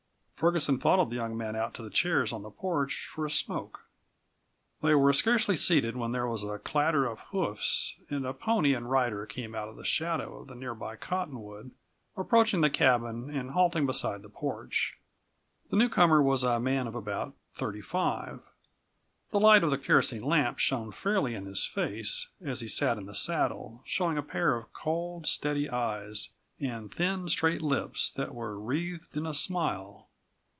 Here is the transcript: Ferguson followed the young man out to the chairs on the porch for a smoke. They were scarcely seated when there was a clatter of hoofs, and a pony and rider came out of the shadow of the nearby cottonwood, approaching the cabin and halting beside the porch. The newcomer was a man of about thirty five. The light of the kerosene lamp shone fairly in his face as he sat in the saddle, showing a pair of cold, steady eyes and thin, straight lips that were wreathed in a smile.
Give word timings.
Ferguson 0.41 0.79
followed 0.79 1.11
the 1.11 1.15
young 1.17 1.37
man 1.37 1.55
out 1.55 1.75
to 1.75 1.83
the 1.83 1.91
chairs 1.91 2.33
on 2.33 2.41
the 2.41 2.49
porch 2.49 3.05
for 3.07 3.27
a 3.27 3.29
smoke. 3.29 3.81
They 4.81 4.95
were 4.95 5.13
scarcely 5.13 5.55
seated 5.55 5.95
when 5.95 6.13
there 6.13 6.25
was 6.25 6.43
a 6.43 6.57
clatter 6.57 7.05
of 7.05 7.19
hoofs, 7.29 7.93
and 8.09 8.25
a 8.25 8.33
pony 8.33 8.73
and 8.73 8.89
rider 8.89 9.27
came 9.27 9.53
out 9.53 9.67
of 9.67 9.75
the 9.75 9.83
shadow 9.85 10.39
of 10.39 10.47
the 10.47 10.55
nearby 10.55 10.95
cottonwood, 10.95 11.69
approaching 12.17 12.61
the 12.61 12.71
cabin 12.71 13.29
and 13.29 13.51
halting 13.51 13.85
beside 13.85 14.23
the 14.23 14.29
porch. 14.29 14.97
The 15.69 15.75
newcomer 15.75 16.23
was 16.23 16.41
a 16.43 16.59
man 16.59 16.87
of 16.87 16.95
about 16.95 17.35
thirty 17.53 17.79
five. 17.81 18.39
The 19.29 19.39
light 19.39 19.63
of 19.63 19.69
the 19.69 19.77
kerosene 19.77 20.23
lamp 20.23 20.57
shone 20.57 20.91
fairly 20.91 21.35
in 21.35 21.45
his 21.45 21.67
face 21.67 22.29
as 22.43 22.61
he 22.61 22.67
sat 22.67 22.97
in 22.97 23.05
the 23.05 23.13
saddle, 23.13 23.83
showing 23.85 24.17
a 24.17 24.23
pair 24.23 24.55
of 24.55 24.73
cold, 24.73 25.27
steady 25.27 25.69
eyes 25.69 26.29
and 26.59 26.91
thin, 26.91 27.27
straight 27.29 27.61
lips 27.61 28.09
that 28.13 28.33
were 28.33 28.59
wreathed 28.59 29.15
in 29.15 29.27
a 29.27 29.35
smile. 29.35 30.07